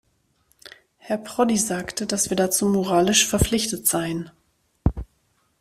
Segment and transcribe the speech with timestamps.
[0.97, 4.31] Herr Prodi sagte, dass wir dazu moralisch verpflichtet seien.